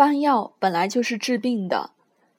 [0.00, 1.90] 方药本来就是治病的，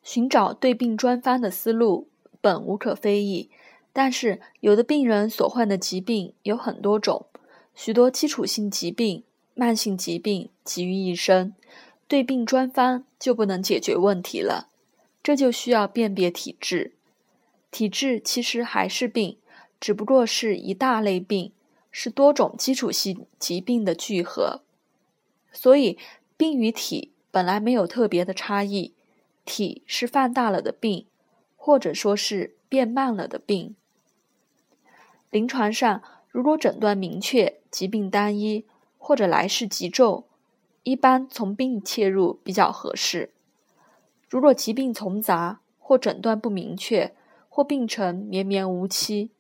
[0.02, 2.08] 寻找对病专方的思路
[2.42, 3.52] 本无可非议。
[3.94, 7.28] 但是，有的病人所患的疾病有很多种，
[7.76, 11.54] 许多基础性疾病、慢性疾病集于一身，
[12.08, 14.70] 对病专方就不能解决问题了。
[15.22, 16.96] 这就需要辨别体质。
[17.70, 19.38] 体质其实还是病，
[19.80, 21.52] 只不过是一大类病，
[21.92, 24.62] 是多种基础性疾病的聚合。
[25.52, 26.00] 所以，
[26.36, 28.94] 病与体本来没有特别的差异，
[29.46, 31.06] 体是放大了的病，
[31.56, 33.74] 或者说是变慢了的病。
[35.30, 38.66] 临床上，如果诊断明确、疾病单一
[38.98, 40.26] 或者来势急骤，
[40.84, 43.30] 一般从病切入比较合适；
[44.30, 47.16] 如果疾病丛杂或诊断不明确，
[47.48, 49.32] 或病程绵绵无期，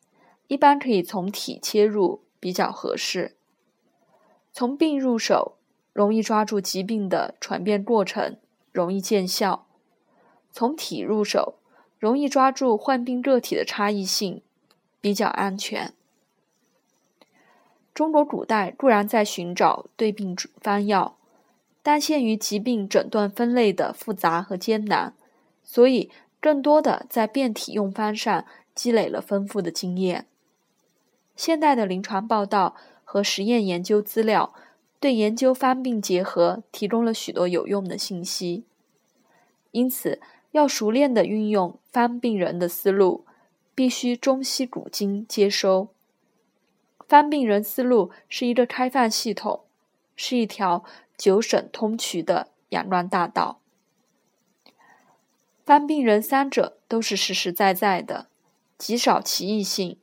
[0.47, 3.35] 一般可以从体切入比较合适。
[4.53, 5.57] 从病入手。
[5.93, 8.37] 容易抓住疾病的传变过程，
[8.71, 9.65] 容易见效；
[10.51, 11.55] 从体入手，
[11.99, 14.41] 容易抓住患病个体的差异性，
[15.01, 15.93] 比较安全。
[17.93, 21.17] 中国古代固然在寻找对病方药，
[21.83, 25.13] 但限于疾病诊断分类的复杂和艰难，
[25.61, 30.25] 所以更多的在变体用方上积累了丰富的经验。
[31.35, 34.53] 现代的临床报道和实验研究资料。
[35.01, 38.65] 对研究方病结合提供了许多有用的信息，
[39.71, 40.21] 因此
[40.51, 43.25] 要熟练的运用方病人的思路，
[43.73, 45.89] 必须中西古今接收。
[47.09, 49.61] 方病人思路是一个开放系统，
[50.15, 50.85] 是一条
[51.17, 53.59] 九省通衢的阳关大道。
[55.65, 58.27] 方病人三者都是实实在在的，
[58.77, 59.97] 极少歧义性，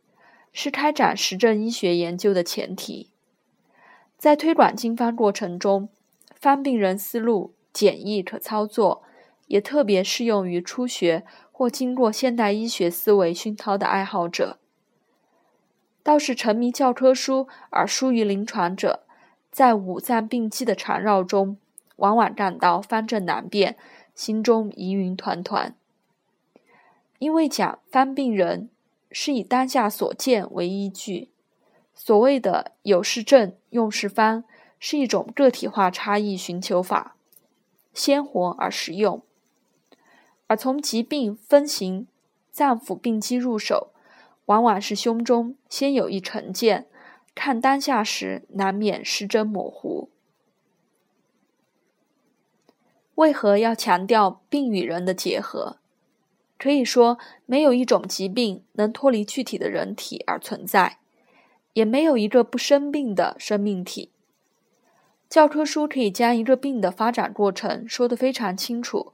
[0.53, 3.11] 是开展实证医学研究的前提。
[4.19, 5.89] 在推广经方过程中，
[6.35, 9.05] 方病人思路简易可操作，
[9.47, 14.59] 也特别适用于初学或经过现代医学思维熏陶的爱好者。
[16.03, 19.05] 倒是沉迷教科书而疏于临床者，
[19.53, 21.57] 在五脏病机的缠绕中，
[21.97, 23.77] 往往感到方正难辨，
[24.17, 25.77] 心中疑云团团。
[27.21, 28.69] 因为讲方病人
[29.13, 31.31] 是以当下所见为依据。
[32.01, 34.45] 所谓的有是正用是方，
[34.79, 37.17] 是一种个体化差异寻求法，
[37.93, 39.21] 鲜活而实用。
[40.47, 42.07] 而从疾病分型、
[42.53, 43.91] 脏腑病机入手，
[44.47, 46.87] 往往是胸中先有一成见，
[47.35, 50.09] 看当下时难免失真模糊。
[53.17, 55.79] 为何要强调病与人的结合？
[56.57, 60.99] 可以说，没有一种疾病能脱离具体的人体而存在。
[61.79, 64.11] 也没有一个不生病的生命体。
[65.29, 69.13] 教科书可以将一个病的发展过程说得非常清楚，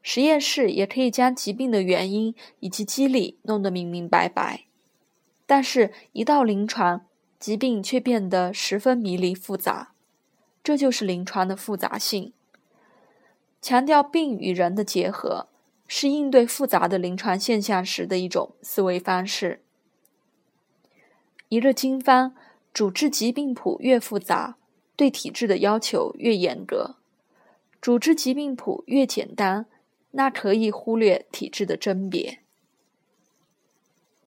[0.00, 4.64] 实验室也可以将疾病的原因以及机理弄得明明白白。
[5.44, 7.04] 但是，一到临床，
[7.38, 9.92] 疾病却变得十分迷离复杂。
[10.64, 12.32] 这就是临床的复杂性。
[13.60, 15.48] 强调病与人的结合，
[15.86, 19.60] 是应对复杂的临床现象时的一种思维方式。
[21.48, 22.34] 一个经方
[22.72, 24.56] 主治疾病谱越复杂，
[24.96, 26.96] 对体质的要求越严格；
[27.80, 29.66] 主治疾病谱越简单，
[30.10, 32.40] 那可以忽略体质的甄别。